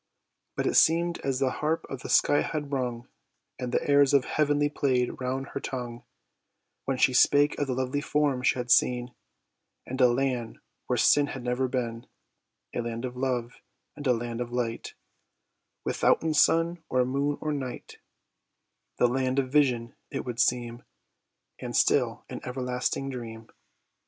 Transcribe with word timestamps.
But 0.55 0.65
it 0.65 0.73
seem'd 0.73 1.19
as 1.19 1.37
the 1.39 1.51
harp 1.51 1.85
of 1.87 2.01
the 2.01 2.09
sky 2.09 2.41
had 2.41 2.71
rung, 2.71 3.07
And 3.59 3.71
the 3.71 3.87
airs 3.87 4.15
of 4.15 4.25
heaven 4.25 4.67
play'd 4.71 5.21
round 5.21 5.49
her 5.49 5.59
tongue, 5.59 6.05
When 6.85 6.97
she 6.97 7.13
spake 7.13 7.55
of 7.59 7.67
the 7.67 7.75
lovely 7.75 8.01
forms 8.01 8.47
she 8.47 8.57
had 8.57 8.71
seen, 8.71 9.13
And 9.85 10.01
a 10.01 10.07
land 10.07 10.57
where 10.87 10.97
sin 10.97 11.27
had 11.27 11.43
never 11.43 11.67
been; 11.67 12.07
A 12.73 12.81
land 12.81 13.05
of 13.05 13.15
love 13.15 13.61
and 13.95 14.07
a 14.07 14.13
land 14.13 14.41
of 14.41 14.51
light, 14.51 14.95
Withouten 15.85 16.33
sun, 16.33 16.83
or 16.89 17.05
moon, 17.05 17.37
or 17.39 17.53
night; 17.53 17.99
The 18.97 19.07
land 19.07 19.37
of 19.37 19.51
vision 19.51 19.93
it 20.09 20.25
would 20.25 20.39
seem, 20.39 20.81
And 21.59 21.75
still 21.75 22.25
an 22.27 22.41
everlasting 22.43 23.11
dream. 23.11 23.49